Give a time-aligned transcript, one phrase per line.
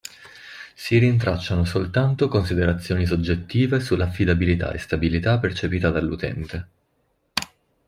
[0.73, 6.67] Si rintracciano soltanto considerazioni soggettive sulla affidabilità e stabilità percepita dall'utente.